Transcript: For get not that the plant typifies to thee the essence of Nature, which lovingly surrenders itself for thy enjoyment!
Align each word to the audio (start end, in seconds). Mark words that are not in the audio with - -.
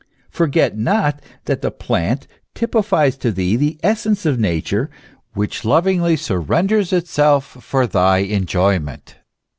For 0.31 0.47
get 0.47 0.75
not 0.75 1.21
that 1.45 1.61
the 1.61 1.69
plant 1.69 2.25
typifies 2.55 3.15
to 3.17 3.31
thee 3.31 3.55
the 3.55 3.77
essence 3.83 4.25
of 4.25 4.39
Nature, 4.39 4.89
which 5.33 5.63
lovingly 5.63 6.17
surrenders 6.17 6.91
itself 6.91 7.45
for 7.63 7.85
thy 7.85 8.23
enjoyment! 8.25 9.17